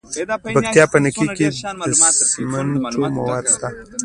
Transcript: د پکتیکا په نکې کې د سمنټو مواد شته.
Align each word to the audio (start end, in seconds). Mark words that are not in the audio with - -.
د 0.29 0.31
پکتیکا 0.43 0.83
په 0.93 0.97
نکې 1.03 1.25
کې 1.37 1.47
د 1.97 2.01
سمنټو 2.31 3.01
مواد 3.17 3.43
شته. 3.53 3.69